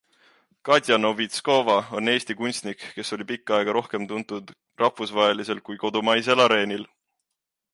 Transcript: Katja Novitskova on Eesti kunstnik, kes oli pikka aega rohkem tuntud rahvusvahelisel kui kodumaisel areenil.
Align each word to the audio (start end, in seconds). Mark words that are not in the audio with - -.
Katja 0.67 0.95
Novitskova 1.01 1.75
on 1.99 2.09
Eesti 2.13 2.35
kunstnik, 2.39 2.81
kes 2.95 3.15
oli 3.17 3.27
pikka 3.33 3.57
aega 3.59 3.75
rohkem 3.79 4.09
tuntud 4.13 4.55
rahvusvahelisel 4.85 5.63
kui 5.69 5.79
kodumaisel 5.85 6.43
areenil. 6.49 6.91